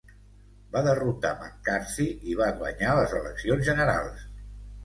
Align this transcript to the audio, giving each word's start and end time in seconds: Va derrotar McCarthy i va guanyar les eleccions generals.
Va 0.75 0.81
derrotar 0.87 1.33
McCarthy 1.41 2.07
i 2.31 2.39
va 2.41 2.49
guanyar 2.63 2.97
les 3.01 3.15
eleccions 3.23 3.69
generals. 3.73 4.29